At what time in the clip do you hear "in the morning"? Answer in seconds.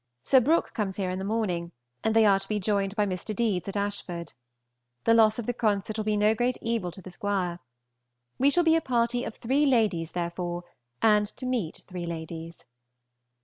1.11-1.73